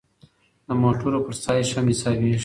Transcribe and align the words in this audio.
د 0.67 0.69
موټرو 0.81 1.19
فرسایش 1.25 1.69
هم 1.75 1.85
حسابیږي. 1.91 2.39